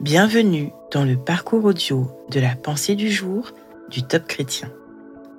[0.00, 3.50] Bienvenue dans le parcours audio de la pensée du jour
[3.90, 4.70] du Top Chrétien.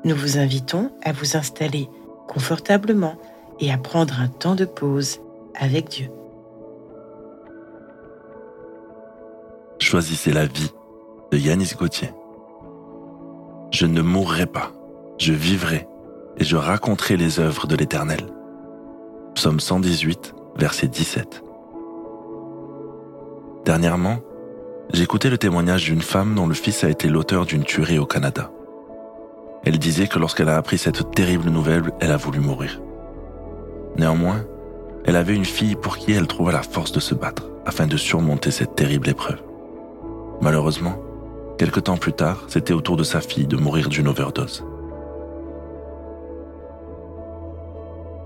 [0.03, 1.87] Nous vous invitons à vous installer
[2.27, 3.15] confortablement
[3.61, 5.21] et à prendre un temps de pause
[5.57, 6.09] avec Dieu.
[9.79, 10.73] Choisissez la vie
[11.31, 12.09] de Yanis Gauthier.
[13.71, 14.73] Je ne mourrai pas,
[15.19, 15.87] je vivrai
[16.35, 18.27] et je raconterai les œuvres de l'Éternel.
[19.35, 21.45] Psaume 118, verset 17.
[23.63, 24.19] Dernièrement,
[24.97, 28.51] écouté le témoignage d'une femme dont le fils a été l'auteur d'une tuerie au Canada.
[29.65, 32.81] Elle disait que lorsqu'elle a appris cette terrible nouvelle, elle a voulu mourir.
[33.97, 34.45] Néanmoins,
[35.05, 37.97] elle avait une fille pour qui elle trouva la force de se battre afin de
[37.97, 39.41] surmonter cette terrible épreuve.
[40.41, 40.95] Malheureusement,
[41.57, 44.65] quelque temps plus tard, c'était au tour de sa fille de mourir d'une overdose.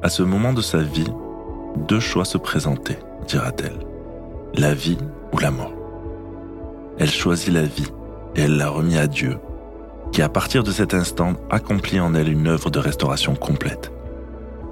[0.02, 1.12] À ce moment de sa vie,
[1.88, 3.80] deux choix se présentaient, dira-t-elle.
[4.56, 4.98] La vie
[5.32, 5.73] ou la mort.
[7.00, 7.92] Elle choisit la vie
[8.36, 9.38] et elle l'a remis à Dieu,
[10.12, 13.92] qui à partir de cet instant accomplit en elle une œuvre de restauration complète.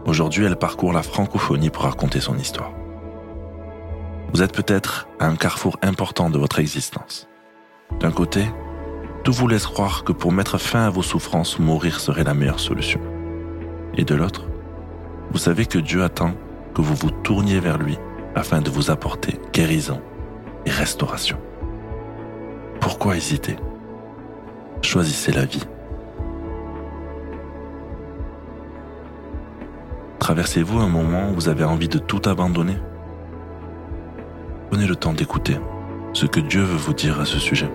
[0.06, 2.72] Aujourd'hui, elle parcourt la francophonie pour raconter son histoire.
[4.34, 7.28] Vous êtes peut-être à un carrefour important de votre existence.
[8.00, 8.46] D'un côté,
[9.24, 12.60] tout vous laisse croire que pour mettre fin à vos souffrances, mourir serait la meilleure
[12.60, 13.02] solution.
[13.96, 14.46] Et de l'autre,
[15.32, 16.34] vous savez que Dieu attend
[16.74, 17.98] que vous vous tourniez vers lui
[18.36, 20.02] afin de vous apporter guérison
[20.66, 21.38] et restauration.
[22.92, 23.56] Pourquoi hésiter?
[24.82, 25.64] Choisissez la vie.
[30.20, 32.76] Traversez-vous un moment où vous avez envie de tout abandonner?
[34.70, 35.58] Prenez le temps d'écouter
[36.12, 37.72] ce que Dieu veut vous dire à ce sujet.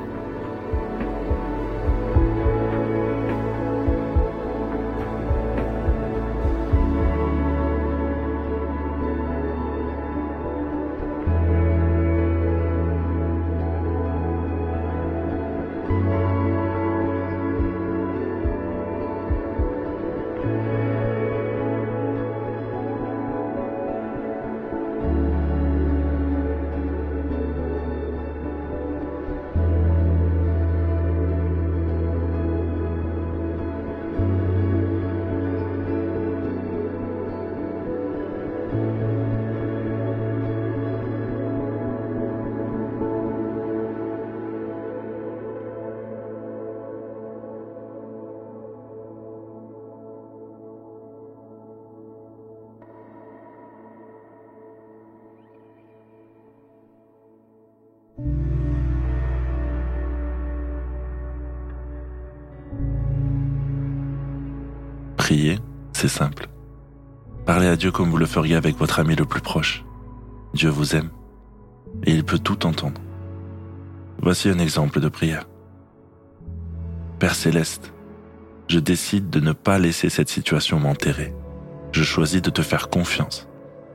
[65.92, 66.48] C'est simple.
[67.46, 69.84] Parlez à Dieu comme vous le feriez avec votre ami le plus proche.
[70.54, 71.10] Dieu vous aime
[72.04, 73.00] et il peut tout entendre.
[74.22, 75.48] Voici un exemple de prière.
[77.18, 77.92] Père céleste,
[78.68, 81.34] je décide de ne pas laisser cette situation m'enterrer.
[81.90, 83.48] Je choisis de te faire confiance.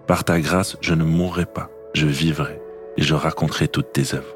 [0.07, 2.59] Par ta grâce, je ne mourrai pas, je vivrai
[2.97, 4.35] et je raconterai toutes tes œuvres.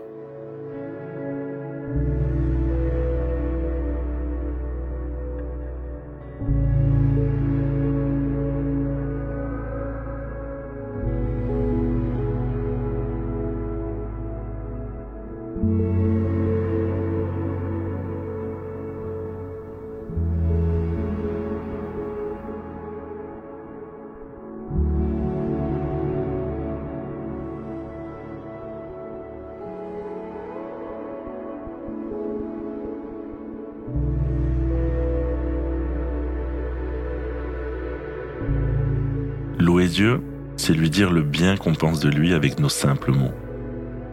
[39.85, 40.21] Louer Dieu,
[40.57, 43.33] c'est lui dire le bien qu'on pense de lui avec nos simples mots.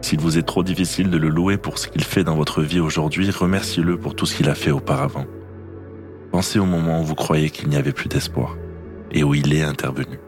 [0.03, 2.79] S'il vous est trop difficile de le louer pour ce qu'il fait dans votre vie
[2.79, 5.25] aujourd'hui, remerciez-le pour tout ce qu'il a fait auparavant.
[6.31, 8.55] Pensez au moment où vous croyez qu'il n'y avait plus d'espoir
[9.09, 10.19] et où il est intervenu.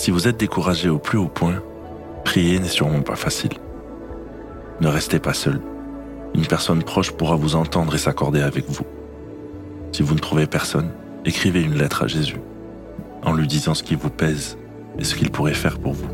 [0.00, 1.62] Si vous êtes découragé au plus haut point,
[2.24, 3.52] prier n'est sûrement pas facile.
[4.80, 5.60] Ne restez pas seul.
[6.34, 8.86] Une personne proche pourra vous entendre et s'accorder avec vous.
[9.92, 10.88] Si vous ne trouvez personne,
[11.26, 12.40] écrivez une lettre à Jésus
[13.22, 14.56] en lui disant ce qui vous pèse
[14.98, 16.08] et ce qu'il pourrait faire pour vous.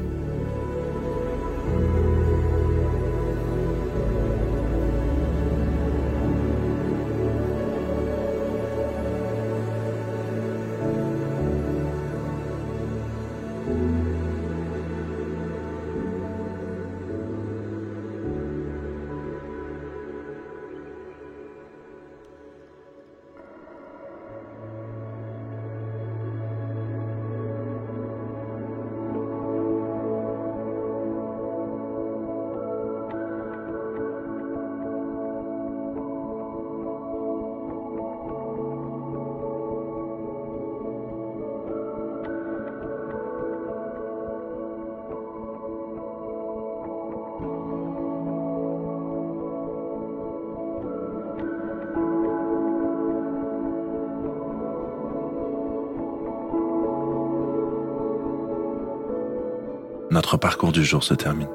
[60.11, 61.51] Notre parcours du jour se termine.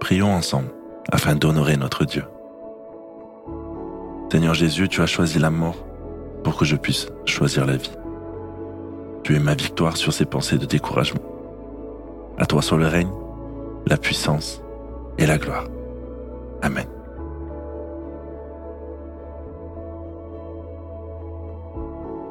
[0.00, 0.68] Prions ensemble
[1.10, 2.24] afin d'honorer notre Dieu.
[4.30, 5.86] Seigneur Jésus, tu as choisi la mort
[6.44, 7.92] pour que je puisse choisir la vie.
[9.22, 11.22] Tu es ma victoire sur ces pensées de découragement.
[12.36, 13.10] À toi soit le règne,
[13.86, 14.60] la puissance
[15.18, 15.66] et la gloire.
[16.62, 16.86] Amen.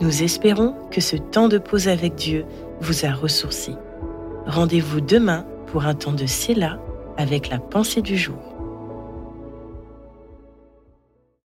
[0.01, 2.45] Nous espérons que ce temps de pause avec Dieu
[2.81, 3.75] vous a ressourci.
[4.45, 6.79] Rendez-vous demain pour un temps de Séla
[7.17, 8.54] avec la pensée du jour.